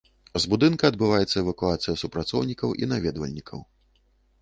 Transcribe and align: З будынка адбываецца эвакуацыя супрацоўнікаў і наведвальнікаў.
З 0.37 0.39
будынка 0.53 0.89
адбываецца 0.93 1.37
эвакуацыя 1.43 1.97
супрацоўнікаў 2.05 2.69
і 2.83 2.93
наведвальнікаў. 2.93 3.67